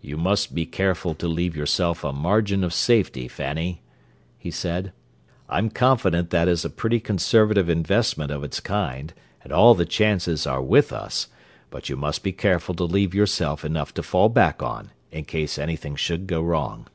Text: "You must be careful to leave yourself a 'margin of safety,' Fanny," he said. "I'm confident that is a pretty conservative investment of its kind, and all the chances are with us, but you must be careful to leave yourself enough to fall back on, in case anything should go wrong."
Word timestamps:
"You 0.00 0.16
must 0.16 0.54
be 0.54 0.64
careful 0.64 1.14
to 1.16 1.28
leave 1.28 1.54
yourself 1.54 2.02
a 2.02 2.14
'margin 2.14 2.64
of 2.64 2.72
safety,' 2.72 3.28
Fanny," 3.28 3.82
he 4.38 4.50
said. 4.50 4.90
"I'm 5.50 5.68
confident 5.68 6.30
that 6.30 6.48
is 6.48 6.64
a 6.64 6.70
pretty 6.70 6.98
conservative 6.98 7.68
investment 7.68 8.30
of 8.30 8.42
its 8.42 8.58
kind, 8.58 9.12
and 9.42 9.52
all 9.52 9.74
the 9.74 9.84
chances 9.84 10.46
are 10.46 10.62
with 10.62 10.94
us, 10.94 11.26
but 11.68 11.90
you 11.90 11.96
must 11.98 12.22
be 12.22 12.32
careful 12.32 12.74
to 12.76 12.84
leave 12.84 13.14
yourself 13.14 13.62
enough 13.62 13.92
to 13.92 14.02
fall 14.02 14.30
back 14.30 14.62
on, 14.62 14.92
in 15.12 15.26
case 15.26 15.58
anything 15.58 15.94
should 15.94 16.26
go 16.26 16.40
wrong." 16.40 16.86